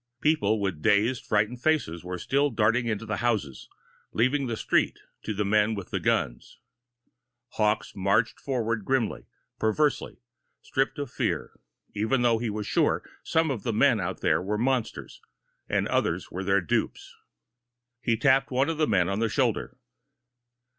[0.19, 3.69] People with dazed, frightened faces were still darting into the houses,
[4.13, 6.57] leaving the street to the men with the guns.
[7.49, 9.27] Hawkes marched forward grimly,
[9.59, 10.17] perversely
[10.63, 11.59] stripped of fear,
[11.93, 15.21] even though he was sure some of the men out there were monsters
[15.69, 17.13] and others were their dupes.
[18.01, 19.77] He tapped one of the men on the shoulder.